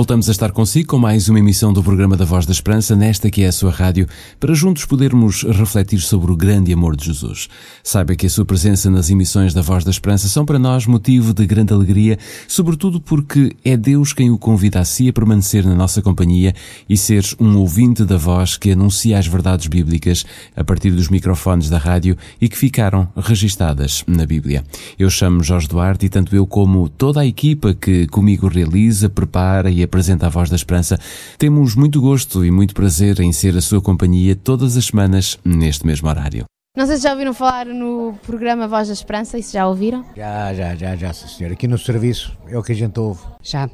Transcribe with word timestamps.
Voltamos 0.00 0.30
a 0.30 0.32
estar 0.32 0.50
consigo 0.50 0.88
com 0.88 0.98
mais 0.98 1.28
uma 1.28 1.40
emissão 1.40 1.74
do 1.74 1.82
programa 1.82 2.16
da 2.16 2.24
Voz 2.24 2.46
da 2.46 2.52
Esperança, 2.52 2.96
nesta 2.96 3.30
que 3.30 3.42
é 3.42 3.48
a 3.48 3.52
sua 3.52 3.70
rádio, 3.70 4.06
para 4.40 4.54
juntos 4.54 4.86
podermos 4.86 5.42
refletir 5.42 6.00
sobre 6.00 6.32
o 6.32 6.36
grande 6.36 6.72
amor 6.72 6.96
de 6.96 7.04
Jesus. 7.04 7.50
Saiba 7.84 8.14
que 8.14 8.24
a 8.24 8.30
sua 8.30 8.46
presença 8.46 8.88
nas 8.88 9.10
emissões 9.10 9.52
da 9.52 9.60
Voz 9.60 9.84
da 9.84 9.90
Esperança 9.90 10.26
são 10.26 10.46
para 10.46 10.58
nós 10.58 10.86
motivo 10.86 11.34
de 11.34 11.44
grande 11.44 11.74
alegria, 11.74 12.18
sobretudo 12.48 12.98
porque 12.98 13.54
é 13.62 13.76
Deus 13.76 14.14
quem 14.14 14.30
o 14.30 14.38
convida 14.38 14.80
a 14.80 14.86
si 14.86 15.06
a 15.10 15.12
permanecer 15.12 15.66
na 15.66 15.74
nossa 15.74 16.00
companhia 16.00 16.54
e 16.88 16.96
ser 16.96 17.22
um 17.38 17.58
ouvinte 17.58 18.02
da 18.02 18.16
voz 18.16 18.56
que 18.56 18.72
anuncia 18.72 19.18
as 19.18 19.26
verdades 19.26 19.66
bíblicas 19.66 20.24
a 20.56 20.64
partir 20.64 20.92
dos 20.92 21.10
microfones 21.10 21.68
da 21.68 21.76
rádio 21.76 22.16
e 22.40 22.48
que 22.48 22.56
ficaram 22.56 23.06
registadas 23.14 24.02
na 24.06 24.24
Bíblia. 24.24 24.64
Eu 24.98 25.10
chamo 25.10 25.44
Jorge 25.44 25.68
Duarte 25.68 26.06
e 26.06 26.08
tanto 26.08 26.34
eu 26.34 26.46
como 26.46 26.88
toda 26.88 27.20
a 27.20 27.26
equipa 27.26 27.74
que 27.74 28.06
comigo 28.06 28.48
realiza, 28.48 29.06
prepara 29.06 29.70
e 29.70 29.89
apresenta 29.90 30.26
a 30.26 30.28
Voz 30.28 30.48
da 30.48 30.54
Esperança, 30.54 30.98
temos 31.36 31.74
muito 31.74 32.00
gosto 32.00 32.44
e 32.44 32.50
muito 32.50 32.74
prazer 32.74 33.18
em 33.18 33.32
ser 33.32 33.56
a 33.56 33.60
sua 33.60 33.82
companhia 33.82 34.36
todas 34.36 34.76
as 34.76 34.86
semanas 34.86 35.36
neste 35.44 35.84
mesmo 35.84 36.08
horário. 36.08 36.44
Não 36.76 36.86
sei 36.86 36.96
se 36.96 37.02
já 37.02 37.10
ouviram 37.10 37.34
falar 37.34 37.66
no 37.66 38.14
programa 38.24 38.68
Voz 38.68 38.86
da 38.86 38.94
Esperança, 38.94 39.36
e 39.36 39.42
se 39.42 39.54
já 39.54 39.66
ouviram? 39.66 40.04
Já, 40.16 40.54
já, 40.54 40.76
já, 40.76 40.94
já, 40.94 41.12
sim, 41.12 41.26
senhor. 41.26 41.52
Aqui 41.52 41.66
no 41.66 41.76
serviço 41.76 42.38
é 42.46 42.56
o 42.56 42.62
que 42.62 42.70
a 42.70 42.74
gente 42.74 42.98
ouve. 43.00 43.20
Já, 43.42 43.68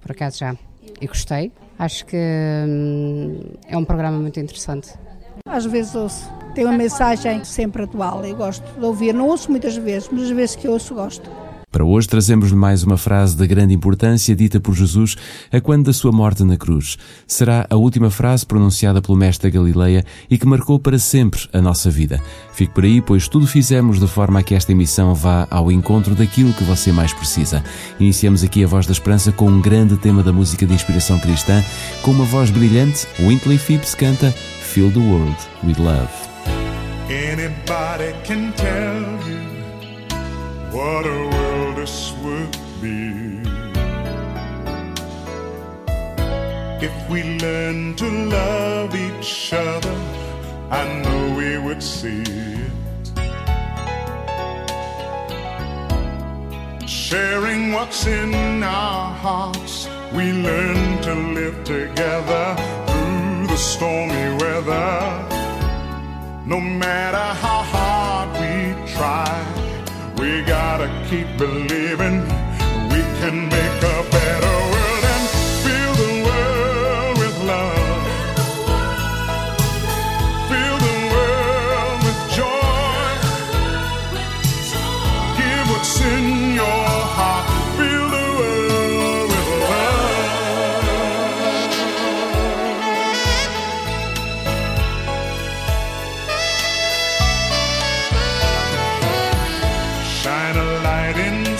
por 0.00 0.10
acaso 0.10 0.40
já. 0.40 0.56
E 1.00 1.06
gostei. 1.06 1.52
Acho 1.78 2.04
que 2.06 2.16
hum, 2.16 3.40
é 3.68 3.78
um 3.78 3.84
programa 3.84 4.18
muito 4.18 4.40
interessante. 4.40 4.92
Às 5.48 5.64
vezes 5.64 5.94
ouço. 5.94 6.28
Tem 6.56 6.64
uma 6.64 6.76
mensagem 6.76 7.44
sempre 7.44 7.84
atual. 7.84 8.24
Eu 8.24 8.34
gosto 8.34 8.64
de 8.78 8.84
ouvir. 8.84 9.14
Não 9.14 9.28
ouço 9.28 9.48
muitas 9.48 9.76
vezes, 9.76 10.08
mas 10.10 10.24
as 10.24 10.30
vezes 10.30 10.56
que 10.56 10.66
ouço, 10.66 10.94
gosto. 10.94 11.30
Para 11.72 11.86
hoje 11.86 12.06
trazemos-lhe 12.06 12.54
mais 12.54 12.82
uma 12.82 12.98
frase 12.98 13.34
de 13.34 13.46
grande 13.46 13.72
importância 13.72 14.36
dita 14.36 14.60
por 14.60 14.74
Jesus 14.74 15.16
a 15.50 15.58
quando 15.58 15.86
da 15.86 15.92
sua 15.94 16.12
morte 16.12 16.44
na 16.44 16.58
cruz. 16.58 16.98
Será 17.26 17.66
a 17.70 17.76
última 17.76 18.10
frase 18.10 18.44
pronunciada 18.44 19.00
pelo 19.00 19.16
Mestre 19.16 19.50
da 19.50 19.58
Galileia 19.58 20.04
e 20.28 20.36
que 20.36 20.46
marcou 20.46 20.78
para 20.78 20.98
sempre 20.98 21.40
a 21.50 21.62
nossa 21.62 21.90
vida. 21.90 22.22
Fique 22.52 22.74
por 22.74 22.84
aí, 22.84 23.00
pois 23.00 23.26
tudo 23.26 23.46
fizemos 23.46 23.98
de 23.98 24.06
forma 24.06 24.40
a 24.40 24.42
que 24.42 24.54
esta 24.54 24.70
emissão 24.70 25.14
vá 25.14 25.48
ao 25.50 25.72
encontro 25.72 26.14
daquilo 26.14 26.52
que 26.52 26.62
você 26.62 26.92
mais 26.92 27.14
precisa. 27.14 27.64
Iniciamos 27.98 28.44
aqui 28.44 28.62
a 28.62 28.66
Voz 28.66 28.84
da 28.84 28.92
Esperança 28.92 29.32
com 29.32 29.48
um 29.48 29.62
grande 29.62 29.96
tema 29.96 30.22
da 30.22 30.32
música 30.32 30.66
de 30.66 30.74
inspiração 30.74 31.18
cristã, 31.18 31.64
com 32.02 32.10
uma 32.10 32.26
voz 32.26 32.50
brilhante, 32.50 33.08
Wintley 33.18 33.56
Phipps 33.56 33.94
canta 33.94 34.30
Fill 34.30 34.92
the 34.92 34.98
World 34.98 35.36
with 35.64 35.78
Love. 35.78 36.10
Anybody 37.08 38.12
can 38.24 38.52
tell 38.52 39.02
you 39.26 39.40
what 40.70 41.06
a 41.06 41.41
if 46.82 47.08
we 47.08 47.22
learn 47.38 47.94
to 47.94 48.08
love 48.08 48.94
each 48.94 49.52
other. 49.52 49.96
I 50.70 50.82
know 51.02 51.36
we 51.36 51.58
would 51.58 51.82
see 51.82 52.22
it. 52.22 52.72
Sharing 56.88 57.72
what's 57.72 58.06
in 58.06 58.62
our 58.62 59.12
hearts, 59.14 59.88
we 60.12 60.32
learn 60.32 61.00
to 61.02 61.14
live 61.38 61.62
together 61.64 62.56
through 62.86 63.46
the 63.46 63.56
stormy 63.56 64.28
weather. 64.42 64.98
No 66.46 66.58
matter 66.60 67.28
how 67.44 67.62
hard 67.74 68.28
we 68.40 68.74
try, 68.94 69.32
we 70.18 70.42
gotta 70.42 70.88
keep 71.08 71.28
believing 71.38 71.81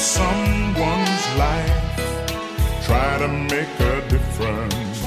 someone's 0.02 1.24
life. 1.38 1.76
Try 2.86 3.18
to 3.18 3.28
make 3.28 3.72
a 3.78 3.96
difference. 4.08 4.98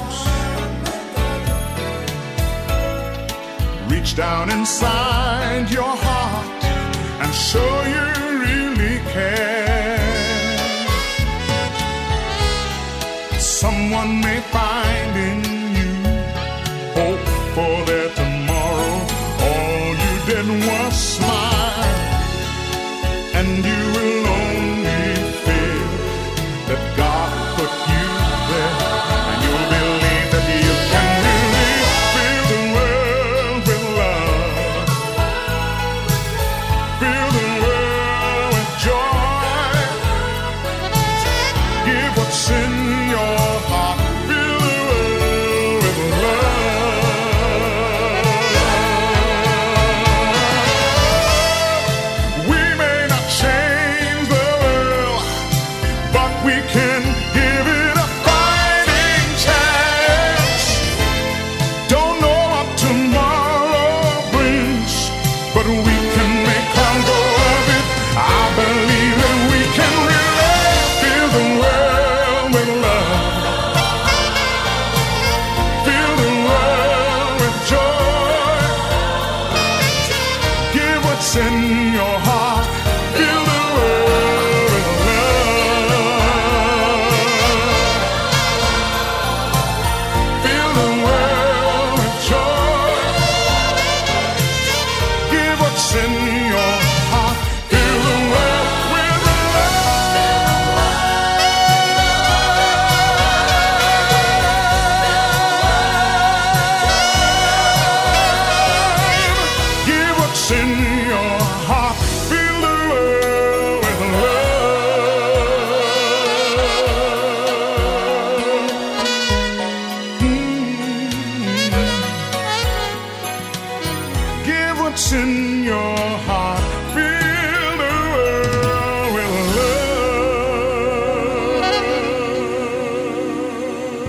Reach 3.90 4.16
down 4.16 4.50
inside 4.50 5.70
your 5.70 5.94
heart 6.06 6.64
and 7.20 7.34
show 7.34 7.72
you 7.92 8.06
really 8.44 8.98
care. 9.12 9.98
Someone 13.38 14.20
may 14.22 14.40
find 14.52 14.65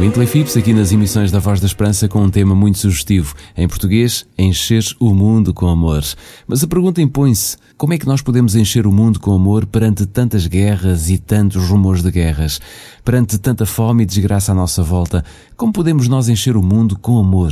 love. 0.08 0.18
Wintley 0.18 0.26
Phipps 0.26 0.56
aqui 0.56 0.74
nas 0.74 0.94
emissões 0.94 1.32
da 1.32 1.40
Voz 1.40 1.60
da 1.60 1.68
Esperança 1.68 2.08
com 2.08 2.24
um 2.24 2.30
tema 2.30 2.56
muito 2.56 2.78
sugestivo. 2.78 3.36
Em 3.58 3.68
português, 3.68 4.26
encher 4.38 4.84
o 5.02 5.14
mundo 5.14 5.54
com 5.54 5.68
amor. 5.68 6.02
Mas 6.48 6.64
a 6.64 6.68
pergunta 6.68 7.02
impõe-se: 7.02 7.58
como 7.78 7.94
é 7.94 7.98
que 7.98 8.08
nós 8.08 8.22
podemos 8.22 8.56
encher 8.56 8.88
o 8.88 8.92
mundo 8.92 9.20
com 9.20 9.34
amor 9.34 9.66
perante 9.66 10.06
tantas 10.06 10.48
guerras 10.48 11.10
e 11.10 11.18
tantos 11.18 11.68
rumores 11.70 12.02
de 12.02 12.10
guerras? 12.10 12.62
Perante 13.04 13.38
tanta 13.38 13.66
fome 13.66 14.04
e 14.04 14.06
desgraça 14.06 14.54
à 14.54 14.56
nossa 14.56 14.82
volta, 14.82 15.26
como 15.58 15.74
podemos 15.74 16.08
nós 16.08 16.30
encher 16.30 16.56
o 16.56 16.64
mundo 16.64 16.98
com 16.98 17.20
amor? 17.20 17.52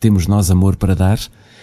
Temos 0.00 0.26
nós 0.26 0.50
amor 0.50 0.76
para 0.76 0.96
dar? 0.96 1.18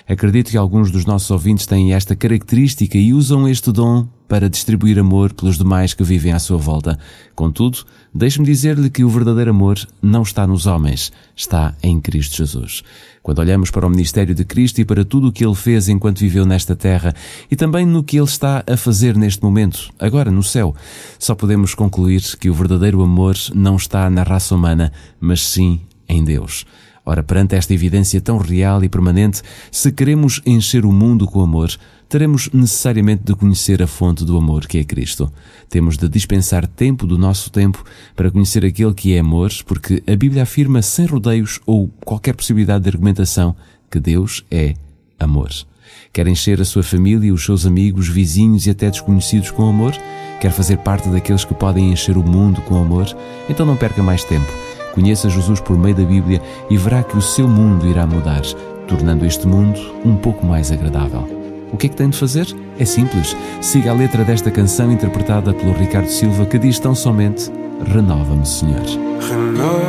Acredito 0.09 0.49
que 0.49 0.57
alguns 0.57 0.89
dos 0.89 1.05
nossos 1.05 1.29
ouvintes 1.29 1.67
têm 1.67 1.93
esta 1.93 2.15
característica 2.15 2.97
e 2.97 3.13
usam 3.13 3.47
este 3.47 3.71
dom 3.71 4.07
para 4.27 4.49
distribuir 4.49 4.97
amor 4.97 5.33
pelos 5.33 5.55
demais 5.55 5.93
que 5.93 6.03
vivem 6.03 6.33
à 6.33 6.39
sua 6.39 6.57
volta. 6.57 6.97
Contudo, 7.35 7.85
deixe-me 8.11 8.43
dizer-lhe 8.43 8.89
que 8.89 9.03
o 9.03 9.09
verdadeiro 9.09 9.51
amor 9.51 9.77
não 10.01 10.23
está 10.23 10.47
nos 10.47 10.65
homens, 10.65 11.11
está 11.35 11.75
em 11.83 12.01
Cristo 12.01 12.37
Jesus. 12.37 12.81
Quando 13.21 13.37
olhamos 13.37 13.69
para 13.69 13.85
o 13.85 13.89
ministério 13.89 14.33
de 14.33 14.43
Cristo 14.43 14.81
e 14.81 14.85
para 14.85 15.05
tudo 15.05 15.27
o 15.27 15.31
que 15.31 15.45
ele 15.45 15.53
fez 15.53 15.87
enquanto 15.87 16.21
viveu 16.21 16.43
nesta 16.43 16.75
terra 16.75 17.13
e 17.49 17.55
também 17.55 17.85
no 17.85 18.03
que 18.03 18.17
ele 18.17 18.25
está 18.25 18.63
a 18.65 18.75
fazer 18.75 19.15
neste 19.15 19.43
momento, 19.43 19.91
agora 19.99 20.31
no 20.31 20.41
céu, 20.41 20.75
só 21.19 21.35
podemos 21.35 21.75
concluir 21.75 22.23
que 22.39 22.49
o 22.49 22.53
verdadeiro 22.55 23.03
amor 23.03 23.35
não 23.53 23.75
está 23.75 24.09
na 24.09 24.23
raça 24.23 24.55
humana, 24.55 24.91
mas 25.19 25.41
sim 25.41 25.81
em 26.07 26.23
Deus. 26.23 26.65
Ora, 27.09 27.23
perante 27.23 27.55
esta 27.55 27.73
evidência 27.73 28.21
tão 28.21 28.37
real 28.37 28.83
e 28.83 28.87
permanente, 28.87 29.41
se 29.71 29.91
queremos 29.91 30.43
encher 30.45 30.85
o 30.85 30.91
mundo 30.91 31.25
com 31.25 31.41
amor, 31.41 31.71
teremos 32.07 32.51
necessariamente 32.53 33.23
de 33.25 33.33
conhecer 33.33 33.81
a 33.81 33.87
fonte 33.87 34.23
do 34.23 34.37
amor, 34.37 34.67
que 34.67 34.77
é 34.77 34.83
Cristo. 34.83 35.33
Temos 35.67 35.97
de 35.97 36.07
dispensar 36.07 36.67
tempo 36.67 37.07
do 37.07 37.17
nosso 37.17 37.49
tempo 37.49 37.83
para 38.15 38.29
conhecer 38.29 38.63
aquele 38.63 38.93
que 38.93 39.15
é 39.15 39.19
amor, 39.21 39.49
porque 39.65 40.03
a 40.05 40.15
Bíblia 40.15 40.43
afirma 40.43 40.83
sem 40.83 41.07
rodeios 41.07 41.59
ou 41.65 41.87
qualquer 42.05 42.35
possibilidade 42.35 42.83
de 42.83 42.91
argumentação 42.91 43.55
que 43.89 43.99
Deus 43.99 44.45
é 44.51 44.75
amor. 45.19 45.49
Quer 46.13 46.27
encher 46.27 46.61
a 46.61 46.65
sua 46.65 46.83
família, 46.83 47.33
os 47.33 47.43
seus 47.43 47.65
amigos, 47.65 48.07
vizinhos 48.07 48.67
e 48.67 48.69
até 48.69 48.87
desconhecidos 48.87 49.49
com 49.49 49.67
amor? 49.67 49.95
Quer 50.39 50.51
fazer 50.51 50.77
parte 50.77 51.09
daqueles 51.09 51.43
que 51.43 51.55
podem 51.55 51.91
encher 51.91 52.17
o 52.17 52.23
mundo 52.23 52.61
com 52.61 52.79
amor? 52.79 53.07
Então 53.49 53.65
não 53.65 53.75
perca 53.75 54.03
mais 54.03 54.23
tempo. 54.23 54.68
Conheça 54.93 55.29
Jesus 55.29 55.59
por 55.59 55.77
meio 55.77 55.95
da 55.95 56.03
Bíblia 56.03 56.41
e 56.69 56.77
verá 56.77 57.03
que 57.03 57.17
o 57.17 57.21
seu 57.21 57.47
mundo 57.47 57.87
irá 57.87 58.05
mudar, 58.07 58.41
tornando 58.87 59.25
este 59.25 59.47
mundo 59.47 59.79
um 60.03 60.15
pouco 60.15 60.45
mais 60.45 60.71
agradável. 60.71 61.39
O 61.71 61.77
que 61.77 61.85
é 61.85 61.89
que 61.89 61.95
tem 61.95 62.09
de 62.09 62.17
fazer? 62.17 62.47
É 62.79 62.85
simples. 62.85 63.35
Siga 63.61 63.91
a 63.91 63.93
letra 63.93 64.23
desta 64.23 64.49
canção 64.49 64.91
interpretada 64.91 65.53
pelo 65.53 65.73
Ricardo 65.73 66.09
Silva 66.09 66.45
que 66.45 66.57
diz 66.57 66.79
tão 66.79 66.95
somente: 66.95 67.51
Renova-me, 67.85 68.45
Senhor. 68.45 68.83
Renova-me, 69.21 69.83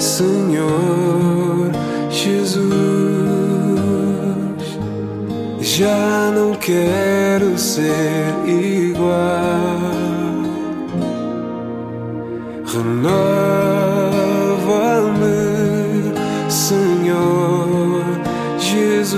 Senhor 0.00 1.70
Jesus. 2.10 2.66
Já 5.60 6.32
não 6.34 6.54
quero 6.54 7.56
ser 7.58 8.34
igual. 8.46 9.75
Renova-me, 12.76 13.32
Senhor 16.50 18.04
Jesus. 18.58 19.16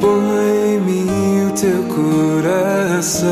Põe 0.00 0.74
em 0.74 0.80
mim 0.80 1.46
o 1.46 1.50
teu 1.54 1.82
coração. 1.84 3.30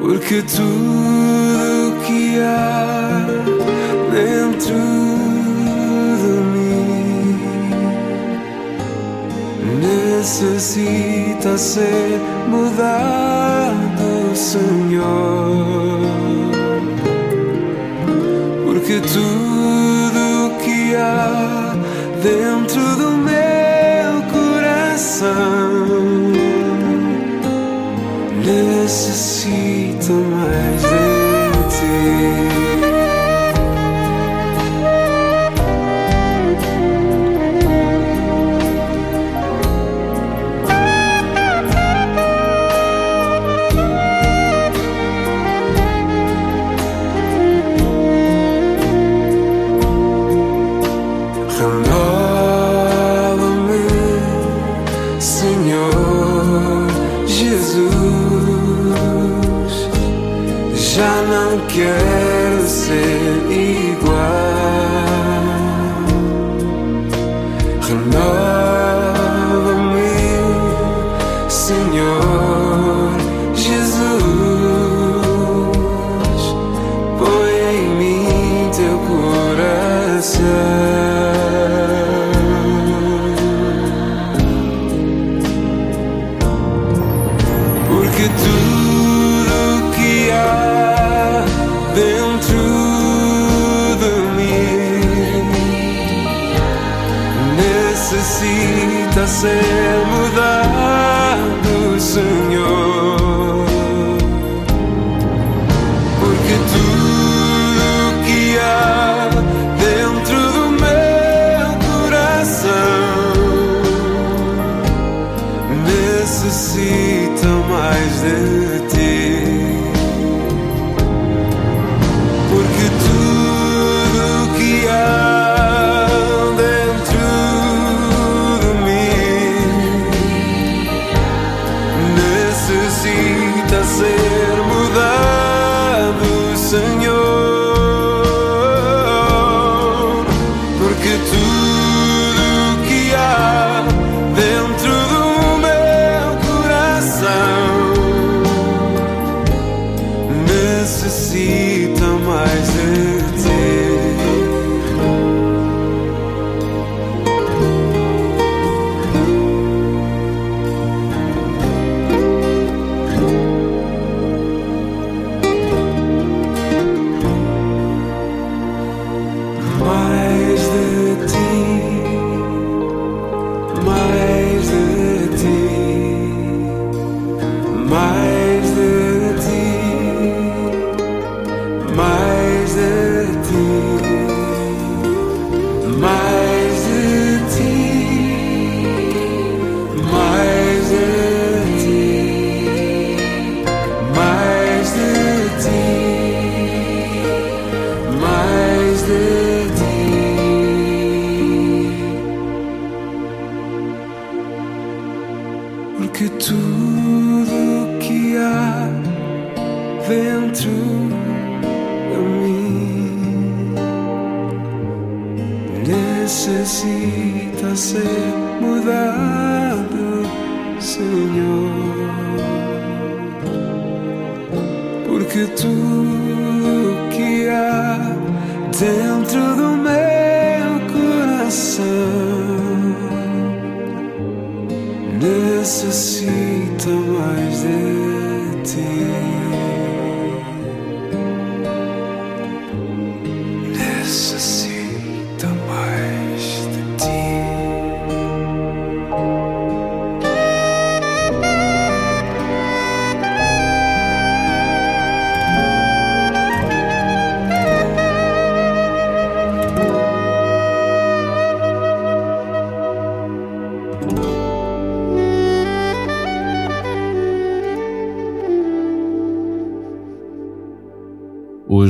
Porque 0.00 0.40
tudo 0.42 0.81
necessita 10.22 11.58
ser 11.58 12.20
mudado, 12.48 13.61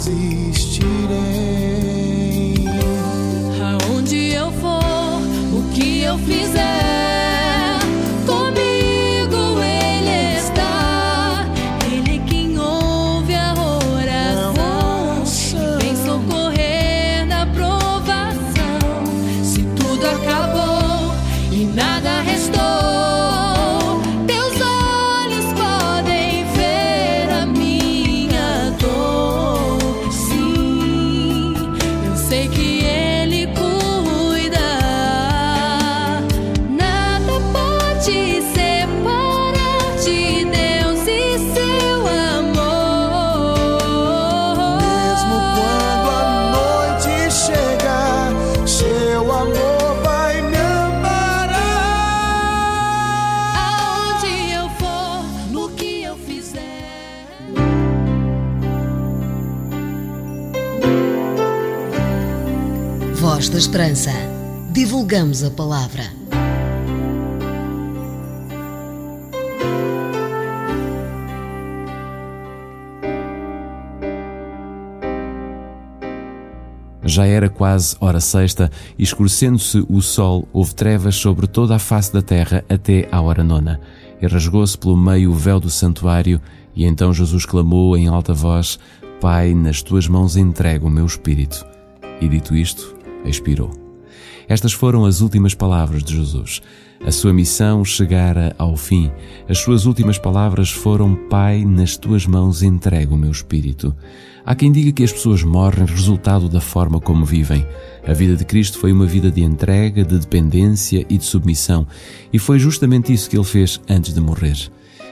De 0.07 0.94
Voz 63.45 63.51
da 63.51 63.59
Esperança. 63.59 64.11
Divulgamos 64.73 65.45
a 65.45 65.51
palavra. 65.51 66.03
Já 77.05 77.27
era 77.27 77.51
quase 77.51 77.95
hora 78.01 78.19
sexta 78.19 78.71
e 78.99 79.03
escurecendo-se 79.03 79.85
o 79.91 80.01
sol, 80.01 80.49
houve 80.51 80.75
trevas 80.75 81.17
sobre 81.17 81.47
toda 81.47 81.77
a 81.77 81.79
face 81.79 82.11
da 82.15 82.23
terra 82.23 82.65
até 82.67 83.07
à 83.13 83.21
hora 83.21 83.45
nona. 83.45 83.79
E 84.23 84.27
rasgou-se 84.27 84.79
pelo 84.79 84.97
meio 84.97 85.31
o 85.31 85.35
véu 85.35 85.61
do 85.61 85.69
santuário 85.69 86.41
e 86.75 86.87
então 86.87 87.13
Jesus 87.13 87.45
clamou 87.45 87.95
em 87.95 88.09
alta 88.09 88.33
voz, 88.33 88.79
Pai, 89.21 89.53
nas 89.55 89.83
tuas 89.83 90.09
mãos 90.09 90.35
entrego 90.35 90.87
o 90.87 90.91
meu 90.91 91.05
espírito. 91.05 91.67
E 92.23 92.29
dito 92.29 92.55
isto, 92.57 93.04
expirou. 93.25 93.71
Estas 94.49 94.73
foram 94.73 95.05
as 95.05 95.21
últimas 95.21 95.55
palavras 95.55 96.03
de 96.03 96.17
Jesus. 96.17 96.61
A 97.05 97.11
sua 97.11 97.33
missão 97.33 97.85
chegara 97.85 98.55
ao 98.59 98.77
fim. 98.77 99.11
As 99.49 99.59
suas 99.59 99.87
últimas 99.87 100.19
palavras 100.19 100.71
foram: 100.71 101.15
Pai, 101.29 101.65
nas 101.65 101.97
tuas 101.97 102.27
mãos 102.27 102.63
entrego 102.63 103.15
o 103.15 103.19
meu 103.19 103.31
espírito. 103.31 103.95
Há 104.47 104.55
quem 104.55 104.71
diga 104.71 104.93
que 104.93 105.03
as 105.03 105.13
pessoas 105.13 105.43
morrem 105.43 105.87
resultado 105.87 106.49
da 106.49 106.61
forma 106.61 107.01
como 107.01 107.25
vivem. 107.25 107.67
A 108.07 108.13
vida 108.13 108.37
de 108.37 108.45
Cristo 108.45 108.79
foi 108.79 108.93
uma 108.93 109.07
vida 109.07 109.31
de 109.31 109.43
entrega, 109.43 110.05
de 110.05 110.19
dependência 110.19 111.07
e 111.09 111.17
de 111.17 111.25
submissão, 111.25 111.87
e 112.31 112.39
foi 112.39 112.59
justamente 112.59 113.13
isso 113.13 113.31
que 113.31 113.37
ele 113.37 113.45
fez 113.45 113.81
antes 113.89 114.13
de 114.13 114.21
morrer. 114.21 114.57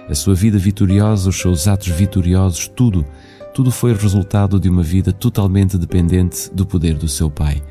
A 0.09 0.15
sua 0.15 0.35
vida 0.35 0.59
vitoriosa, 0.59 1.31
os 1.31 1.41
seus 1.41 1.67
atos 1.67 1.89
vitoriosos, 1.89 2.69
tudo, 2.69 3.07
tudo 3.55 3.71
foi 3.71 3.95
resultado 3.95 4.61
de 4.61 4.69
uma 4.69 4.83
vida 4.83 5.13
totalmente 5.13 5.79
dependente 5.79 6.51
do 6.53 6.67
poder 6.67 6.95
do 6.95 7.09
seu 7.09 7.31
Pai. 7.31 7.63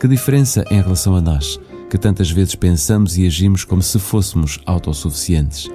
Que 0.00 0.08
diferença 0.08 0.64
em 0.70 0.80
relação 0.80 1.14
a 1.14 1.20
nós, 1.20 1.60
que 1.90 1.98
tantas 1.98 2.30
vezes 2.30 2.54
pensamos 2.54 3.18
e 3.18 3.26
agimos 3.26 3.64
como 3.64 3.82
se 3.82 3.98
fôssemos 3.98 4.58
autossuficientes. 4.64 5.68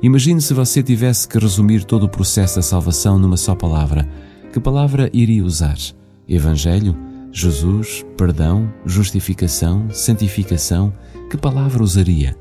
Imagine 0.00 0.40
se 0.40 0.54
você 0.54 0.80
tivesse 0.80 1.26
que 1.26 1.36
resumir 1.40 1.82
todo 1.82 2.04
o 2.04 2.08
processo 2.08 2.54
da 2.54 2.62
salvação 2.62 3.18
numa 3.18 3.36
só 3.36 3.52
palavra. 3.52 4.08
Que 4.52 4.60
palavra 4.60 5.10
iria 5.12 5.44
usar? 5.44 5.76
Evangelho? 6.28 6.96
Jesus? 7.32 8.06
Perdão? 8.16 8.72
Justificação? 8.86 9.90
Santificação? 9.90 10.94
Que 11.28 11.36
palavra 11.36 11.82
usaria? 11.82 12.36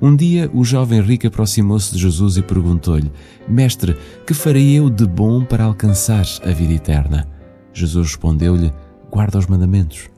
Um 0.00 0.16
dia 0.16 0.50
o 0.54 0.64
jovem 0.64 1.02
rico 1.02 1.26
aproximou-se 1.26 1.92
de 1.92 1.98
Jesus 1.98 2.38
e 2.38 2.42
perguntou-lhe: 2.42 3.12
Mestre, 3.46 3.94
que 4.26 4.32
farei 4.32 4.72
eu 4.78 4.88
de 4.88 5.06
bom 5.06 5.44
para 5.44 5.64
alcançar 5.64 6.24
a 6.42 6.50
vida 6.50 6.72
eterna? 6.72 7.28
Jesus 7.74 8.06
respondeu-lhe: 8.06 8.72
Guarda 9.10 9.38
os 9.38 9.46
mandamentos. 9.46 10.11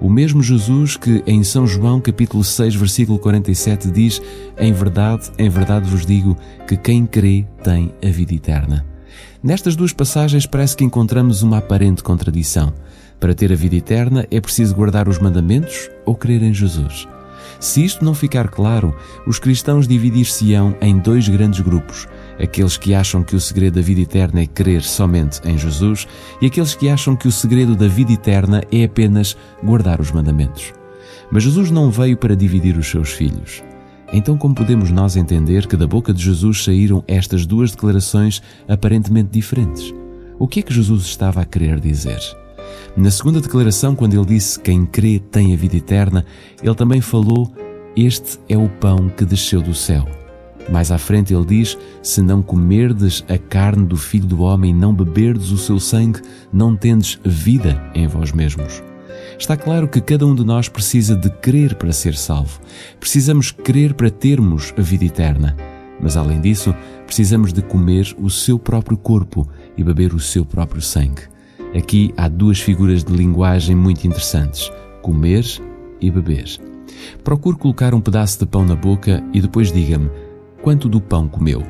O 0.00 0.08
mesmo 0.08 0.42
Jesus 0.42 0.96
que 0.96 1.22
em 1.26 1.42
São 1.44 1.66
João 1.66 2.00
capítulo 2.00 2.42
6, 2.42 2.74
versículo 2.74 3.18
47 3.18 3.90
diz: 3.90 4.20
Em 4.58 4.72
verdade, 4.72 5.30
em 5.38 5.48
verdade 5.48 5.88
vos 5.88 6.06
digo 6.06 6.36
que 6.66 6.76
quem 6.76 7.06
crê 7.06 7.46
tem 7.62 7.92
a 8.02 8.08
vida 8.08 8.34
eterna. 8.34 8.86
Nestas 9.42 9.74
duas 9.74 9.92
passagens 9.92 10.46
parece 10.46 10.76
que 10.76 10.84
encontramos 10.84 11.42
uma 11.42 11.58
aparente 11.58 12.02
contradição. 12.02 12.72
Para 13.18 13.34
ter 13.34 13.52
a 13.52 13.56
vida 13.56 13.76
eterna 13.76 14.26
é 14.30 14.40
preciso 14.40 14.74
guardar 14.74 15.08
os 15.08 15.18
mandamentos 15.18 15.90
ou 16.06 16.14
crer 16.14 16.42
em 16.42 16.54
Jesus. 16.54 17.06
Se 17.58 17.84
isto 17.84 18.04
não 18.04 18.14
ficar 18.14 18.48
claro, 18.48 18.94
os 19.26 19.38
cristãos 19.38 19.86
dividir-se-ão 19.86 20.74
em 20.80 20.98
dois 20.98 21.28
grandes 21.28 21.60
grupos: 21.60 22.08
aqueles 22.42 22.76
que 22.76 22.94
acham 22.94 23.22
que 23.22 23.36
o 23.36 23.40
segredo 23.40 23.74
da 23.74 23.82
vida 23.82 24.00
eterna 24.00 24.40
é 24.40 24.46
crer 24.46 24.82
somente 24.82 25.40
em 25.44 25.58
Jesus 25.58 26.06
e 26.40 26.46
aqueles 26.46 26.74
que 26.74 26.88
acham 26.88 27.14
que 27.14 27.28
o 27.28 27.32
segredo 27.32 27.76
da 27.76 27.88
vida 27.88 28.12
eterna 28.12 28.62
é 28.72 28.84
apenas 28.84 29.36
guardar 29.62 30.00
os 30.00 30.10
mandamentos. 30.10 30.72
Mas 31.30 31.44
Jesus 31.44 31.70
não 31.70 31.90
veio 31.90 32.16
para 32.16 32.34
dividir 32.36 32.76
os 32.76 32.88
seus 32.88 33.10
filhos. 33.10 33.62
Então, 34.12 34.36
como 34.36 34.54
podemos 34.54 34.90
nós 34.90 35.16
entender 35.16 35.66
que 35.66 35.76
da 35.76 35.86
boca 35.86 36.12
de 36.12 36.22
Jesus 36.22 36.64
saíram 36.64 37.04
estas 37.06 37.46
duas 37.46 37.70
declarações 37.70 38.42
aparentemente 38.68 39.30
diferentes? 39.30 39.94
O 40.38 40.48
que 40.48 40.60
é 40.60 40.62
que 40.62 40.74
Jesus 40.74 41.04
estava 41.04 41.40
a 41.40 41.44
querer 41.44 41.78
dizer? 41.78 42.18
Na 42.96 43.10
segunda 43.10 43.40
declaração, 43.40 43.94
quando 43.94 44.14
ele 44.14 44.26
disse 44.26 44.58
quem 44.58 44.84
crê 44.84 45.20
tem 45.20 45.52
a 45.52 45.56
vida 45.56 45.76
eterna, 45.76 46.24
ele 46.60 46.74
também 46.74 47.00
falou: 47.00 47.52
Este 47.96 48.38
é 48.48 48.56
o 48.56 48.68
pão 48.68 49.08
que 49.08 49.24
desceu 49.24 49.62
do 49.62 49.74
céu. 49.74 50.19
Mais 50.70 50.92
à 50.92 50.98
frente 50.98 51.34
ele 51.34 51.44
diz: 51.44 51.76
Se 52.02 52.22
não 52.22 52.42
comerdes 52.42 53.24
a 53.28 53.36
carne 53.36 53.84
do 53.84 53.96
Filho 53.96 54.26
do 54.26 54.42
Homem 54.42 54.70
e 54.70 54.74
não 54.74 54.94
beberdes 54.94 55.50
o 55.50 55.58
seu 55.58 55.80
sangue, 55.80 56.20
não 56.52 56.76
tendes 56.76 57.18
vida 57.24 57.82
em 57.94 58.06
vós 58.06 58.32
mesmos. 58.32 58.82
Está 59.38 59.56
claro 59.56 59.88
que 59.88 60.00
cada 60.00 60.26
um 60.26 60.34
de 60.34 60.44
nós 60.44 60.68
precisa 60.68 61.16
de 61.16 61.30
crer 61.30 61.74
para 61.74 61.92
ser 61.92 62.14
salvo. 62.14 62.60
Precisamos 63.00 63.50
crer 63.50 63.94
para 63.94 64.10
termos 64.10 64.72
a 64.76 64.82
vida 64.82 65.04
eterna. 65.04 65.56
Mas 66.00 66.16
além 66.16 66.40
disso, 66.40 66.74
precisamos 67.04 67.52
de 67.52 67.60
comer 67.62 68.14
o 68.18 68.30
seu 68.30 68.58
próprio 68.58 68.96
corpo 68.96 69.48
e 69.76 69.84
beber 69.84 70.14
o 70.14 70.20
seu 70.20 70.44
próprio 70.44 70.80
sangue. 70.80 71.22
Aqui 71.74 72.12
há 72.16 72.28
duas 72.28 72.60
figuras 72.60 73.04
de 73.04 73.12
linguagem 73.12 73.74
muito 73.74 74.06
interessantes: 74.06 74.70
comer 75.02 75.44
e 76.00 76.10
beber. 76.10 76.46
Procure 77.24 77.56
colocar 77.56 77.94
um 77.94 78.00
pedaço 78.00 78.38
de 78.38 78.46
pão 78.46 78.64
na 78.64 78.74
boca 78.74 79.22
e 79.32 79.40
depois 79.40 79.72
diga-me 79.72 80.10
quanto 80.62 80.88
do 80.88 81.00
pão 81.00 81.28
comeu. 81.28 81.62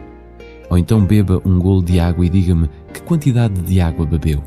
Ou 0.69 0.79
então 0.79 1.05
beba 1.05 1.41
um 1.45 1.59
golo 1.59 1.83
de 1.83 1.99
água 1.99 2.25
e 2.25 2.29
diga-me 2.29 2.71
que 2.93 3.03
quantidade 3.03 3.61
de 3.61 3.81
água 3.81 4.07
bebeu. 4.07 4.43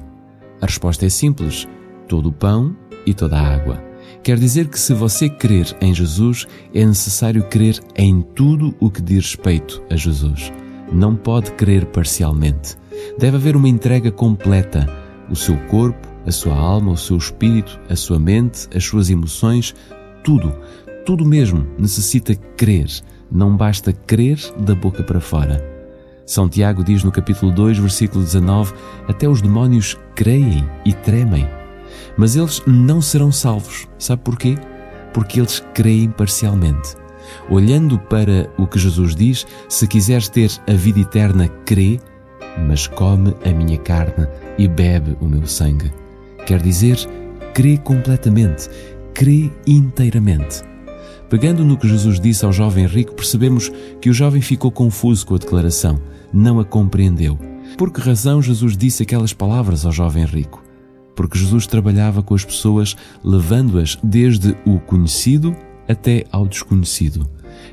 A 0.62 0.65
resposta 0.65 1.06
é 1.06 1.10
simples: 1.10 1.67
todo 2.08 2.29
o 2.29 2.32
pão 2.32 2.75
e 3.06 3.13
toda 3.13 3.38
a 3.38 3.53
água. 3.56 3.84
Quer 4.23 4.38
dizer 4.39 4.69
que 4.69 4.79
se 4.79 4.93
você 4.93 5.27
crer 5.27 5.75
em 5.82 5.93
Jesus, 5.93 6.47
é 6.73 6.86
necessário 6.86 7.43
crer 7.43 7.77
em 7.95 8.21
tudo 8.21 8.73
o 8.79 8.89
que 8.89 9.01
diz 9.01 9.25
respeito 9.25 9.84
a 9.89 9.97
Jesus. 9.97 10.51
Não 10.91 11.15
pode 11.15 11.51
crer 11.51 11.86
parcialmente. 11.88 12.77
Deve 13.17 13.36
haver 13.36 13.56
uma 13.56 13.67
entrega 13.67 14.12
completa. 14.12 14.88
O 15.29 15.36
seu 15.36 15.58
corpo, 15.67 16.08
a 16.25 16.32
sua 16.32 16.56
alma, 16.56 16.91
o 16.91 16.97
seu 16.97 17.17
espírito, 17.17 17.79
a 17.89 17.95
sua 17.95 18.19
mente, 18.19 18.67
as 18.73 18.86
suas 18.86 19.10
emoções, 19.10 19.75
tudo, 20.23 20.56
tudo 21.06 21.25
mesmo 21.25 21.67
necessita 21.77 22.36
crer. 22.56 22.88
Não 23.31 23.55
basta 23.55 23.91
crer 23.91 24.39
da 24.57 24.75
boca 24.75 25.03
para 25.03 25.19
fora. 25.19 25.73
São 26.25 26.47
Tiago 26.47 26.83
diz 26.83 27.03
no 27.03 27.12
capítulo 27.12 27.51
2, 27.51 27.77
versículo 27.79 28.23
19: 28.23 28.73
Até 29.07 29.27
os 29.27 29.41
demónios 29.41 29.97
creem 30.15 30.67
e 30.86 30.93
tremem. 30.93 31.47
Mas 32.17 32.36
eles 32.36 32.62
não 32.65 33.01
serão 33.01 33.31
salvos. 33.31 33.88
Sabe 33.97 34.21
porquê? 34.23 34.57
Porque 35.13 35.39
eles 35.39 35.63
creem 35.73 36.09
parcialmente. 36.09 36.95
Olhando 37.49 37.97
para 37.97 38.49
o 38.57 38.67
que 38.67 38.79
Jesus 38.79 39.15
diz, 39.15 39.45
se 39.67 39.88
quiseres 39.88 40.29
ter 40.29 40.51
a 40.67 40.73
vida 40.73 40.99
eterna, 40.99 41.47
crê, 41.65 41.99
mas 42.67 42.88
come 42.88 43.36
a 43.45 43.49
minha 43.49 43.77
carne 43.77 44.27
e 44.57 44.67
bebe 44.67 45.17
o 45.19 45.25
meu 45.25 45.45
sangue. 45.47 45.91
Quer 46.45 46.62
dizer, 46.62 46.97
crê 47.53 47.77
completamente, 47.77 48.69
crê 49.13 49.51
inteiramente. 49.65 50.63
Pegando 51.29 51.63
no 51.63 51.77
que 51.77 51.88
Jesus 51.88 52.19
disse 52.19 52.45
ao 52.45 52.53
jovem 52.53 52.86
rico, 52.86 53.13
percebemos 53.13 53.71
que 53.99 54.09
o 54.09 54.13
jovem 54.13 54.41
ficou 54.41 54.71
confuso 54.71 55.25
com 55.25 55.36
a 55.36 55.39
declaração, 55.39 55.99
não 56.31 56.59
a 56.59 56.65
compreendeu. 56.65 57.38
Por 57.77 57.91
que 57.91 58.01
razão 58.01 58.41
Jesus 58.41 58.77
disse 58.77 59.03
aquelas 59.03 59.33
palavras 59.33 59.86
ao 59.86 59.91
jovem 59.91 60.25
rico? 60.25 60.63
Porque 61.15 61.38
Jesus 61.38 61.65
trabalhava 61.65 62.21
com 62.21 62.36
as 62.36 62.45
pessoas, 62.45 62.95
levando-as 63.23 63.97
desde 64.03 64.55
o 64.65 64.79
conhecido 64.79 65.55
até 65.88 66.25
ao 66.31 66.47
desconhecido. 66.47 67.27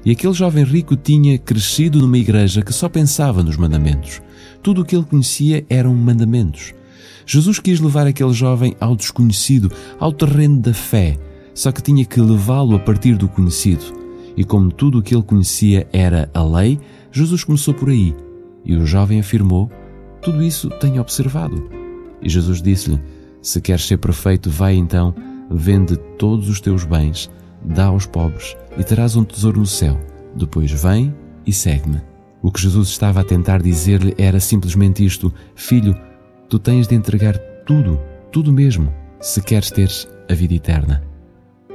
E 0.04 0.10
aquele 0.10 0.32
jovem 0.32 0.64
rico 0.64 0.96
tinha 0.96 1.38
crescido 1.38 2.00
numa 2.00 2.18
igreja 2.18 2.62
que 2.62 2.72
só 2.72 2.88
pensava 2.88 3.42
nos 3.42 3.56
mandamentos. 3.56 4.20
Tudo 4.62 4.82
o 4.82 4.84
que 4.84 4.96
ele 4.96 5.04
conhecia 5.04 5.64
eram 5.68 5.94
mandamentos. 5.94 6.74
Jesus 7.26 7.58
quis 7.58 7.80
levar 7.80 8.06
aquele 8.06 8.32
jovem 8.32 8.74
ao 8.80 8.96
desconhecido, 8.96 9.70
ao 9.98 10.12
terreno 10.12 10.60
da 10.60 10.74
fé, 10.74 11.18
só 11.54 11.72
que 11.72 11.82
tinha 11.82 12.04
que 12.04 12.20
levá-lo 12.20 12.76
a 12.76 12.78
partir 12.78 13.16
do 13.16 13.28
conhecido. 13.28 14.00
E 14.36 14.44
como 14.44 14.72
tudo 14.72 14.98
o 14.98 15.02
que 15.02 15.14
ele 15.14 15.22
conhecia 15.22 15.86
era 15.92 16.30
a 16.32 16.42
lei, 16.42 16.78
Jesus 17.12 17.44
começou 17.44 17.74
por 17.74 17.90
aí. 17.90 18.14
E 18.64 18.74
o 18.74 18.86
jovem 18.86 19.20
afirmou: 19.20 19.70
Tudo 20.22 20.42
isso 20.42 20.68
tenho 20.80 21.00
observado. 21.00 21.68
E 22.22 22.28
Jesus 22.28 22.62
disse-lhe: 22.62 23.00
Se 23.42 23.60
queres 23.60 23.86
ser 23.86 23.98
perfeito, 23.98 24.50
vai 24.50 24.74
então, 24.74 25.14
vende 25.50 25.96
todos 26.18 26.48
os 26.48 26.60
teus 26.60 26.84
bens, 26.84 27.30
dá 27.64 27.86
aos 27.86 28.06
pobres 28.06 28.56
e 28.78 28.84
terás 28.84 29.16
um 29.16 29.24
tesouro 29.24 29.60
no 29.60 29.66
céu. 29.66 29.98
Depois 30.34 30.70
vem 30.70 31.14
e 31.46 31.52
segue-me. 31.52 32.00
O 32.42 32.50
que 32.50 32.62
Jesus 32.62 32.88
estava 32.88 33.20
a 33.20 33.24
tentar 33.24 33.60
dizer-lhe 33.60 34.14
era 34.16 34.40
simplesmente 34.40 35.04
isto: 35.04 35.32
Filho, 35.54 35.94
tu 36.48 36.58
tens 36.58 36.86
de 36.86 36.94
entregar 36.94 37.36
tudo, 37.66 38.00
tudo 38.32 38.52
mesmo, 38.52 38.92
se 39.20 39.42
queres 39.42 39.70
ter 39.70 39.90
a 40.28 40.34
vida 40.34 40.54
eterna. 40.54 41.09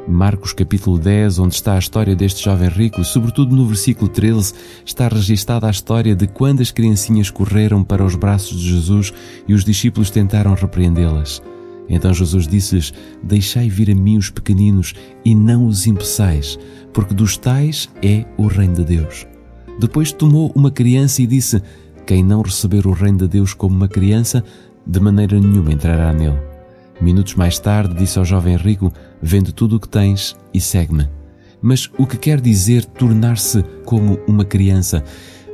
Marcos 0.08 0.54
capítulo 0.54 1.00
10, 1.00 1.40
onde 1.40 1.56
está 1.56 1.74
a 1.74 1.80
história 1.80 2.16
deste 2.16 2.44
jovem 2.44 2.70
rico, 2.70 3.04
sobretudo 3.04 3.56
no 3.56 3.66
versículo 3.66 4.08
13, 4.08 4.54
está 4.86 5.08
registada 5.08 5.66
a 5.66 5.72
história 5.72 6.16
de 6.16 6.28
quando 6.28 6.62
as 6.62 6.70
criancinhas 6.70 7.32
correram 7.32 7.84
para 7.84 8.06
os 8.06 8.16
braços 8.16 8.60
de 8.60 8.70
Jesus 8.70 9.12
e 9.48 9.54
os 9.54 9.66
discípulos 9.66 10.12
tentaram 10.12 10.54
repreendê-las. 10.54 11.42
Então 11.90 12.14
Jesus 12.14 12.48
disse-lhes: 12.48 12.94
Deixai 13.24 13.68
vir 13.68 13.90
a 13.90 13.96
mim 13.96 14.18
os 14.18 14.30
pequeninos 14.30 14.94
e 15.24 15.34
não 15.34 15.66
os 15.66 15.88
impeçais, 15.88 16.60
porque 16.94 17.14
dos 17.14 17.36
tais 17.36 17.90
é 18.04 18.26
o 18.38 18.46
reino 18.46 18.76
de 18.76 18.84
Deus. 18.84 19.26
Depois 19.80 20.12
tomou 20.12 20.52
uma 20.56 20.70
criança 20.70 21.24
e 21.24 21.28
disse: 21.28 21.62
Quem 22.06 22.24
não 22.24 22.44
receber 22.44 22.86
o 22.86 22.92
reino 22.92 23.20
de 23.20 23.28
Deus 23.28 23.56
como 23.56 23.76
uma 23.76 23.88
criança, 23.88 24.44
de 24.86 25.00
maneira 25.00 25.40
nenhuma 25.40 25.74
entrará 25.74 26.14
nele. 26.14 26.55
Minutos 27.00 27.36
mais 27.36 27.60
tarde 27.60 27.94
disse 27.96 28.18
ao 28.18 28.26
jovem 28.26 28.56
rico: 28.56 28.92
Vende 29.22 29.54
tudo 29.54 29.76
o 29.76 29.80
que 29.80 29.90
tens 29.90 30.36
e 30.54 30.62
segue-me. 30.62 31.10
Mas 31.62 31.90
o 31.98 32.06
que 32.06 32.18
quer 32.18 32.40
dizer 32.40 32.86
tornar-se 32.86 33.64
como 33.86 34.20
uma 34.28 34.46
criança? 34.46 35.04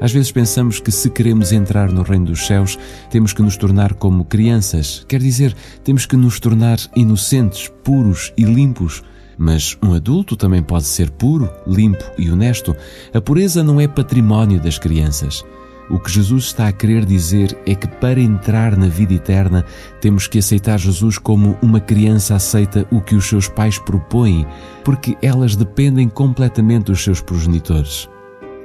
Às 0.01 0.12
vezes 0.12 0.32
pensamos 0.32 0.80
que 0.80 0.91
se 0.91 1.12
queremos 1.12 1.51
entrar 1.51 1.91
no 1.91 2.01
reino 2.01 2.25
dos 2.25 2.47
céus, 2.47 2.77
temos 3.10 3.34
que 3.34 3.41
nos 3.43 3.56
tornar 3.56 3.93
como 3.93 4.25
crianças. 4.25 5.06
Quer 5.08 5.21
dizer, 5.21 5.56
temos 5.84 6.08
que 6.08 6.17
nos 6.17 6.39
tornar 6.39 6.80
inocentes, 6.95 7.71
puros 7.84 8.34
e 8.36 8.43
limpos. 8.43 9.04
Mas 9.38 9.77
um 9.82 9.93
adulto 9.93 10.36
também 10.36 10.62
pode 10.62 10.86
ser 10.86 11.12
puro, 11.12 11.49
limpo 11.67 12.04
e 12.17 12.32
honesto. 12.32 12.75
A 13.13 13.21
pureza 13.21 13.63
não 13.63 13.80
é 13.80 13.88
património 13.88 14.60
das 14.60 14.80
crianças. 14.80 15.43
O 15.89 16.00
que 16.00 16.12
Jesus 16.12 16.46
está 16.46 16.67
a 16.67 16.72
querer 16.72 17.06
dizer 17.06 17.58
é 17.65 17.76
que 17.76 17.88
para 17.88 18.20
entrar 18.20 18.78
na 18.78 18.88
vida 18.88 19.13
eterna 19.13 19.65
temos 20.00 20.28
que 20.28 20.39
aceitar 20.39 20.78
Jesus 20.78 21.17
como 21.17 21.58
uma 21.62 21.80
criança 21.80 22.36
aceita 22.36 22.88
o 22.91 23.02
que 23.02 23.15
os 23.15 23.26
seus 23.26 23.48
pais 23.48 23.78
propõem, 23.78 24.46
porque 24.84 25.17
elas 25.22 25.56
dependem 25.56 26.08
completamente 26.08 26.86
dos 26.86 27.04
seus 27.04 27.22
progenitores. 27.22 28.10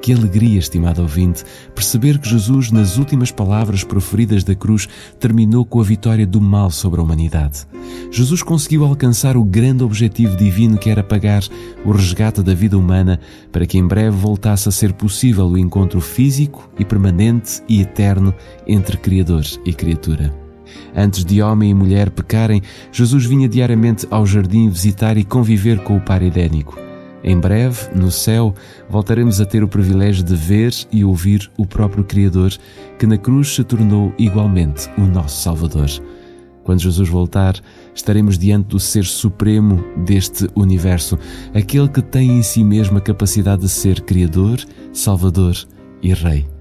Que 0.00 0.12
alegria, 0.12 0.58
estimado 0.58 1.02
ouvinte, 1.02 1.44
perceber 1.74 2.18
que 2.18 2.28
Jesus, 2.28 2.70
nas 2.70 2.96
últimas 2.96 3.30
palavras 3.30 3.82
proferidas 3.82 4.44
da 4.44 4.54
cruz, 4.54 4.88
terminou 5.18 5.64
com 5.64 5.80
a 5.80 5.84
vitória 5.84 6.26
do 6.26 6.40
mal 6.40 6.70
sobre 6.70 7.00
a 7.00 7.02
humanidade. 7.02 7.66
Jesus 8.10 8.42
conseguiu 8.42 8.84
alcançar 8.84 9.36
o 9.36 9.44
grande 9.44 9.82
objetivo 9.82 10.36
divino 10.36 10.78
que 10.78 10.90
era 10.90 11.02
pagar 11.02 11.42
o 11.84 11.90
resgate 11.90 12.42
da 12.42 12.54
vida 12.54 12.78
humana 12.78 13.18
para 13.50 13.66
que 13.66 13.78
em 13.78 13.86
breve 13.86 14.16
voltasse 14.16 14.68
a 14.68 14.72
ser 14.72 14.92
possível 14.92 15.46
o 15.46 15.58
encontro 15.58 16.00
físico 16.00 16.70
e 16.78 16.84
permanente 16.84 17.62
e 17.68 17.80
eterno 17.80 18.34
entre 18.66 18.96
Criador 18.96 19.44
e 19.64 19.72
criatura. 19.72 20.32
Antes 20.94 21.24
de 21.24 21.42
homem 21.42 21.70
e 21.70 21.74
mulher 21.74 22.10
pecarem, 22.10 22.62
Jesus 22.90 23.24
vinha 23.24 23.48
diariamente 23.48 24.06
ao 24.10 24.26
jardim 24.26 24.68
visitar 24.68 25.16
e 25.16 25.24
conviver 25.24 25.80
com 25.82 25.96
o 25.96 26.00
Pai 26.00 26.26
Edénico. 26.26 26.85
Em 27.24 27.38
breve, 27.38 27.88
no 27.94 28.10
céu, 28.10 28.54
voltaremos 28.88 29.40
a 29.40 29.46
ter 29.46 29.64
o 29.64 29.68
privilégio 29.68 30.22
de 30.22 30.34
ver 30.34 30.72
e 30.92 31.04
ouvir 31.04 31.50
o 31.56 31.66
próprio 31.66 32.04
Criador, 32.04 32.52
que 32.98 33.06
na 33.06 33.18
cruz 33.18 33.54
se 33.54 33.64
tornou 33.64 34.12
igualmente 34.18 34.88
o 34.96 35.02
nosso 35.02 35.42
Salvador. 35.42 35.88
Quando 36.62 36.80
Jesus 36.80 37.08
voltar, 37.08 37.54
estaremos 37.94 38.36
diante 38.36 38.68
do 38.68 38.80
Ser 38.80 39.04
Supremo 39.04 39.84
deste 40.04 40.48
universo, 40.54 41.18
aquele 41.54 41.88
que 41.88 42.02
tem 42.02 42.38
em 42.38 42.42
si 42.42 42.64
mesmo 42.64 42.98
a 42.98 43.00
capacidade 43.00 43.62
de 43.62 43.68
ser 43.68 44.00
Criador, 44.00 44.58
Salvador 44.92 45.56
e 46.02 46.12
Rei. 46.12 46.55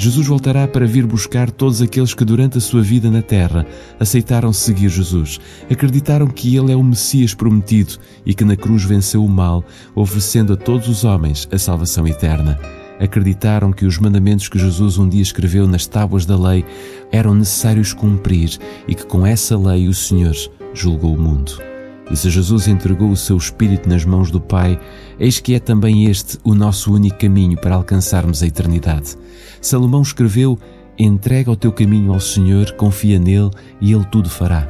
Jesus 0.00 0.26
voltará 0.26 0.66
para 0.66 0.86
vir 0.86 1.06
buscar 1.06 1.50
todos 1.50 1.82
aqueles 1.82 2.14
que 2.14 2.24
durante 2.24 2.56
a 2.56 2.60
sua 2.60 2.80
vida 2.80 3.10
na 3.10 3.20
terra 3.20 3.66
aceitaram 4.00 4.50
seguir 4.50 4.88
Jesus, 4.88 5.38
acreditaram 5.70 6.26
que 6.26 6.56
ele 6.56 6.72
é 6.72 6.74
o 6.76 6.82
Messias 6.82 7.34
prometido 7.34 7.98
e 8.24 8.32
que 8.32 8.42
na 8.42 8.56
cruz 8.56 8.82
venceu 8.82 9.22
o 9.22 9.28
mal, 9.28 9.62
oferecendo 9.94 10.54
a 10.54 10.56
todos 10.56 10.88
os 10.88 11.04
homens 11.04 11.46
a 11.52 11.58
salvação 11.58 12.08
eterna. 12.08 12.58
Acreditaram 12.98 13.74
que 13.74 13.84
os 13.84 13.98
mandamentos 13.98 14.48
que 14.48 14.58
Jesus 14.58 14.96
um 14.96 15.06
dia 15.06 15.20
escreveu 15.20 15.68
nas 15.68 15.86
tábuas 15.86 16.24
da 16.24 16.38
lei 16.38 16.64
eram 17.12 17.34
necessários 17.34 17.92
cumprir 17.92 18.56
e 18.88 18.94
que 18.94 19.04
com 19.04 19.26
essa 19.26 19.58
lei 19.58 19.86
o 19.86 19.92
Senhor 19.92 20.34
julgou 20.72 21.14
o 21.14 21.20
mundo. 21.20 21.69
E 22.10 22.16
se 22.16 22.28
Jesus 22.28 22.66
entregou 22.66 23.10
o 23.10 23.16
seu 23.16 23.36
Espírito 23.36 23.88
nas 23.88 24.04
mãos 24.04 24.30
do 24.30 24.40
Pai, 24.40 24.80
eis 25.18 25.38
que 25.38 25.54
é 25.54 25.60
também 25.60 26.06
este 26.06 26.38
o 26.42 26.54
nosso 26.54 26.92
único 26.92 27.18
caminho 27.18 27.56
para 27.56 27.76
alcançarmos 27.76 28.42
a 28.42 28.46
eternidade. 28.46 29.16
Salomão 29.60 30.02
escreveu: 30.02 30.58
Entrega 30.98 31.50
o 31.50 31.56
teu 31.56 31.72
caminho 31.72 32.12
ao 32.12 32.20
Senhor, 32.20 32.72
confia 32.72 33.18
nele 33.18 33.50
e 33.80 33.92
ele 33.92 34.04
tudo 34.06 34.28
fará. 34.28 34.66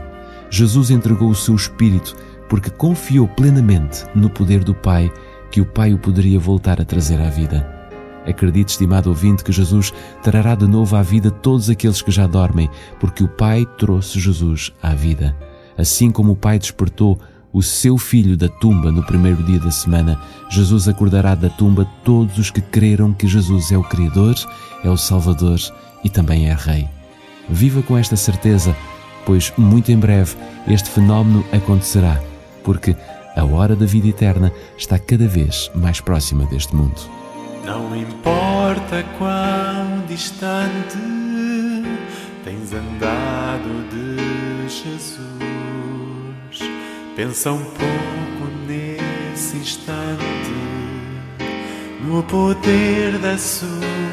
Jesus 0.50 0.90
entregou 0.90 1.30
o 1.30 1.34
seu 1.34 1.54
Espírito 1.54 2.14
porque 2.48 2.68
confiou 2.68 3.28
plenamente 3.28 4.04
no 4.14 4.28
poder 4.28 4.64
do 4.64 4.74
Pai, 4.74 5.10
que 5.50 5.60
o 5.60 5.66
Pai 5.66 5.94
o 5.94 5.98
poderia 5.98 6.38
voltar 6.38 6.80
a 6.80 6.84
trazer 6.84 7.20
à 7.20 7.30
vida. 7.30 7.80
Acredite, 8.26 8.72
estimado 8.72 9.08
ouvinte, 9.08 9.42
que 9.42 9.52
Jesus 9.52 9.94
trará 10.22 10.54
de 10.54 10.66
novo 10.66 10.94
à 10.94 11.02
vida 11.02 11.30
todos 11.30 11.70
aqueles 11.70 12.02
que 12.02 12.10
já 12.10 12.26
dormem, 12.26 12.68
porque 12.98 13.24
o 13.24 13.28
Pai 13.28 13.66
trouxe 13.78 14.20
Jesus 14.20 14.72
à 14.82 14.94
vida. 14.94 15.34
Assim 15.78 16.10
como 16.10 16.32
o 16.32 16.36
Pai 16.36 16.58
despertou 16.58 17.18
o 17.52 17.62
seu 17.62 17.98
filho 17.98 18.36
da 18.36 18.48
tumba 18.48 18.92
no 18.92 19.02
primeiro 19.02 19.42
dia 19.42 19.58
da 19.58 19.70
semana, 19.70 20.20
Jesus 20.48 20.88
acordará 20.88 21.34
da 21.34 21.48
tumba 21.48 21.86
todos 22.04 22.38
os 22.38 22.50
que 22.50 22.60
creram 22.60 23.12
que 23.12 23.26
Jesus 23.26 23.72
é 23.72 23.78
o 23.78 23.82
Criador, 23.82 24.34
é 24.84 24.88
o 24.88 24.96
Salvador 24.96 25.58
e 26.04 26.08
também 26.08 26.48
é 26.48 26.54
Rei. 26.54 26.88
Viva 27.48 27.82
com 27.82 27.98
esta 27.98 28.16
certeza, 28.16 28.76
pois 29.26 29.52
muito 29.56 29.90
em 29.90 29.98
breve 29.98 30.36
este 30.68 30.88
fenómeno 30.88 31.44
acontecerá, 31.52 32.20
porque 32.62 32.96
a 33.36 33.44
hora 33.44 33.74
da 33.74 33.86
vida 33.86 34.08
eterna 34.08 34.52
está 34.76 34.98
cada 34.98 35.26
vez 35.26 35.70
mais 35.74 36.00
próxima 36.00 36.44
deste 36.46 36.74
mundo. 36.74 37.00
Não 37.64 37.94
importa 37.96 39.04
quão 39.18 40.06
distante 40.08 40.98
tens 42.44 42.72
andado 42.72 43.88
de 43.90 44.68
Jesus, 44.68 45.69
pensa 47.20 47.52
um 47.52 47.62
pouco 47.62 48.50
nesse 48.66 49.58
instante, 49.58 50.54
no 52.02 52.22
poder 52.22 53.18
da 53.18 53.36
sua 53.36 54.09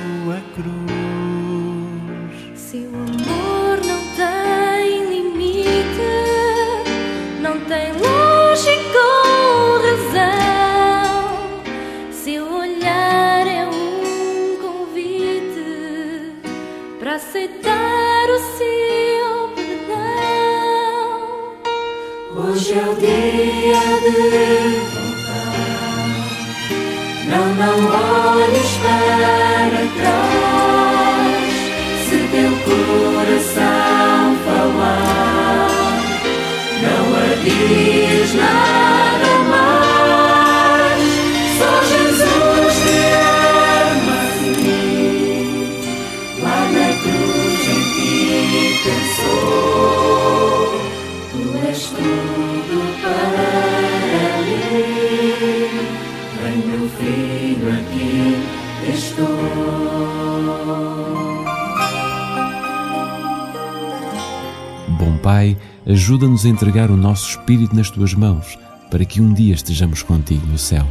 ajuda-nos 66.08 66.46
a 66.46 66.48
entregar 66.48 66.90
o 66.90 66.96
nosso 66.96 67.32
espírito 67.32 67.76
nas 67.76 67.90
tuas 67.90 68.14
mãos, 68.14 68.58
para 68.90 69.04
que 69.04 69.20
um 69.20 69.34
dia 69.34 69.54
estejamos 69.54 70.04
contigo 70.04 70.48
no 70.48 70.58
céu. 70.58 70.88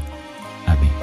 Amém. 0.67 0.96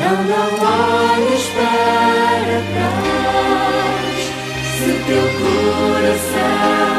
Não, 0.00 0.24
não 0.24 0.48
olhes 0.54 1.44
para 1.50 2.56
trás. 2.72 4.18
Se 4.78 4.90
teu 5.06 5.26
coração 5.38 6.89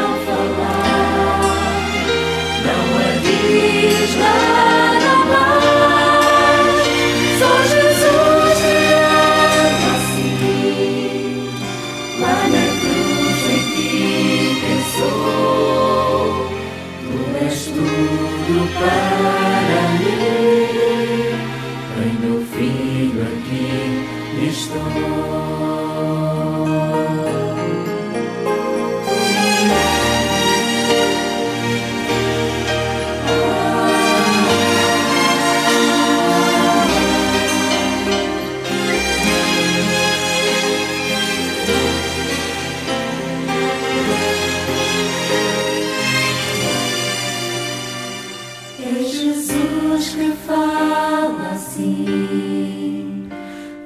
Jesus 49.32 50.14
que 50.14 50.32
fala 50.46 51.52
assim. 51.52 53.28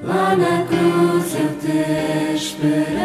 Lá 0.03 0.35
na 0.35 0.65
cruz 0.65 1.35
eu 1.35 1.49
te 1.59 2.35
esperei. 2.35 2.96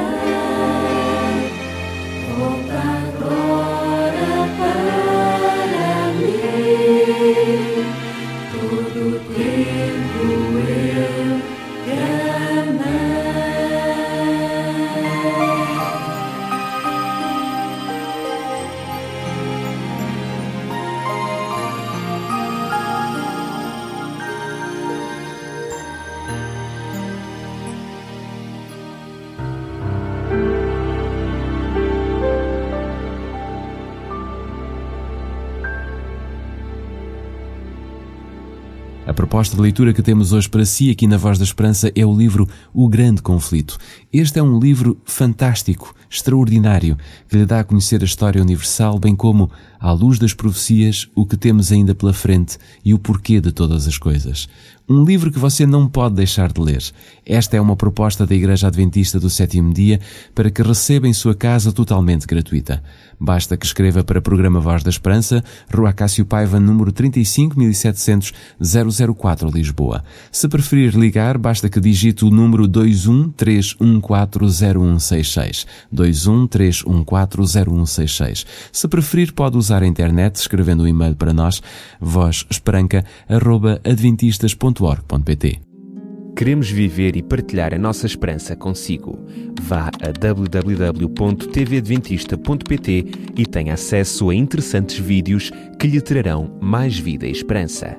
Proposta 39.32 39.56
de 39.56 39.62
leitura 39.62 39.94
que 39.94 40.02
temos 40.02 40.34
hoje 40.34 40.46
para 40.46 40.62
si 40.66 40.90
aqui 40.90 41.06
na 41.06 41.16
Voz 41.16 41.38
da 41.38 41.44
Esperança 41.44 41.90
é 41.96 42.04
o 42.04 42.14
livro 42.14 42.46
O 42.74 42.86
Grande 42.86 43.22
Conflito. 43.22 43.78
Este 44.12 44.38
é 44.38 44.42
um 44.42 44.58
livro 44.58 45.00
fantástico, 45.06 45.94
extraordinário, 46.10 46.98
que 47.30 47.38
lhe 47.38 47.46
dá 47.46 47.60
a 47.60 47.64
conhecer 47.64 48.02
a 48.02 48.04
história 48.04 48.42
universal, 48.42 48.98
bem 48.98 49.16
como, 49.16 49.50
à 49.80 49.90
luz 49.90 50.18
das 50.18 50.34
profecias, 50.34 51.08
o 51.14 51.24
que 51.24 51.38
temos 51.38 51.72
ainda 51.72 51.94
pela 51.94 52.12
frente 52.12 52.58
e 52.84 52.92
o 52.92 52.98
porquê 52.98 53.40
de 53.40 53.52
todas 53.52 53.88
as 53.88 53.96
coisas. 53.96 54.50
Um 54.92 55.04
livro 55.04 55.32
que 55.32 55.38
você 55.38 55.64
não 55.64 55.88
pode 55.88 56.16
deixar 56.16 56.52
de 56.52 56.60
ler. 56.60 56.84
Esta 57.24 57.56
é 57.56 57.60
uma 57.60 57.74
proposta 57.74 58.26
da 58.26 58.34
Igreja 58.34 58.66
Adventista 58.66 59.18
do 59.18 59.30
Sétimo 59.30 59.72
Dia 59.72 59.98
para 60.34 60.50
que 60.50 60.60
receba 60.60 61.08
em 61.08 61.14
sua 61.14 61.34
casa 61.34 61.72
totalmente 61.72 62.26
gratuita. 62.26 62.82
Basta 63.18 63.56
que 63.56 63.64
escreva 63.64 64.04
para 64.04 64.18
o 64.18 64.22
programa 64.22 64.60
Voz 64.60 64.82
da 64.82 64.90
Esperança, 64.90 65.42
Rua 65.72 65.94
Cássio 65.94 66.26
Paiva, 66.26 66.60
número 66.60 66.92
35700 66.92 68.34
004, 69.16 69.48
Lisboa. 69.48 70.04
Se 70.30 70.46
preferir 70.46 70.94
ligar, 70.94 71.38
basta 71.38 71.70
que 71.70 71.80
digite 71.80 72.26
o 72.26 72.30
número 72.30 72.68
213140166. 72.68 75.64
213140166. 75.94 78.44
Se 78.70 78.88
preferir, 78.88 79.32
pode 79.32 79.56
usar 79.56 79.82
a 79.82 79.86
internet 79.86 80.34
escrevendo 80.34 80.82
um 80.82 80.86
e-mail 80.86 81.16
para 81.16 81.32
nós, 81.32 81.62
Queremos 86.34 86.68
viver 86.68 87.14
e 87.14 87.22
partilhar 87.22 87.72
a 87.72 87.78
nossa 87.78 88.04
esperança 88.04 88.56
consigo. 88.56 89.16
Vá 89.62 89.92
a 90.02 90.10
www.tvadventista.pt 90.10 93.04
e 93.36 93.46
tenha 93.46 93.74
acesso 93.74 94.30
a 94.30 94.34
interessantes 94.34 94.98
vídeos 94.98 95.52
que 95.78 95.86
lhe 95.86 96.00
trarão 96.00 96.58
mais 96.60 96.98
vida 96.98 97.28
e 97.28 97.30
esperança. 97.30 97.96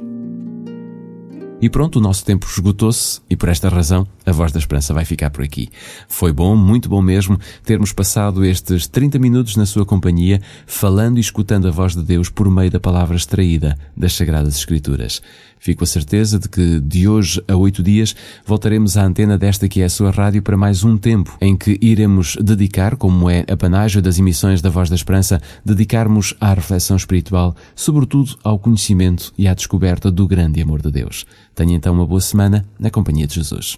E 1.62 1.70
pronto, 1.70 2.00
o 2.00 2.02
nosso 2.02 2.26
tempo 2.26 2.46
esgotou-se 2.46 3.22
e 3.30 3.38
por 3.38 3.48
esta 3.48 3.70
razão 3.70 4.06
a 4.26 4.32
Voz 4.32 4.52
da 4.52 4.60
Esperança 4.60 4.94
vai 4.94 5.06
ficar 5.06 5.30
por 5.30 5.44
aqui. 5.44 5.70
Foi 6.08 6.32
bom, 6.32 6.56
muito 6.56 6.90
bom 6.90 7.02
mesmo, 7.02 7.40
termos 7.64 7.92
passado 7.92 8.46
estes 8.46 8.88
30 8.88 9.20
minutos 9.20 9.56
na 9.56 9.66
sua 9.66 9.86
companhia, 9.86 10.42
falando 10.66 11.18
e 11.18 11.22
escutando 11.22 11.68
a 11.68 11.72
voz 11.72 11.96
de 11.96 12.04
Deus 12.04 12.30
por 12.30 12.50
meio 12.50 12.72
da 12.72 12.80
palavra 12.80 13.16
extraída 13.16 13.78
das 13.96 14.14
Sagradas 14.14 14.56
Escrituras. 14.56 15.22
Fico 15.64 15.86
a 15.86 15.88
certeza 15.88 16.38
de 16.38 16.50
que 16.50 16.82
de 16.82 17.08
hoje 17.08 17.42
a 17.48 17.56
oito 17.56 17.82
dias 17.82 18.14
voltaremos 18.46 18.98
à 18.98 19.06
antena 19.06 19.38
desta 19.38 19.70
que 19.70 19.82
é 19.82 19.86
a 19.86 19.90
sua 19.90 20.12
rádio 20.12 20.42
para 20.42 20.58
mais 20.58 20.84
um 20.84 20.98
tempo 20.98 21.38
em 21.40 21.56
que 21.56 21.78
iremos 21.82 22.36
dedicar, 22.42 22.98
como 22.98 23.30
é 23.30 23.46
a 23.50 23.56
panágio 23.56 24.02
das 24.02 24.20
emissões 24.20 24.62
da 24.62 24.70
Voz 24.70 24.90
da 24.90 24.96
Esperança, 24.98 25.42
dedicarmos 25.64 26.36
à 26.42 26.54
reflexão 26.54 26.98
espiritual, 26.98 27.56
sobretudo 27.74 28.38
ao 28.44 28.60
conhecimento 28.60 29.32
e 29.38 29.48
à 29.48 29.54
descoberta 29.54 30.12
do 30.12 30.28
grande 30.28 30.62
amor 30.62 30.82
de 30.82 30.92
Deus. 30.92 31.26
Tenha 31.56 31.78
então 31.78 31.94
uma 31.94 32.06
boa 32.06 32.20
semana 32.20 32.66
na 32.78 32.90
companhia 32.90 33.26
de 33.26 33.36
Jesus. 33.36 33.78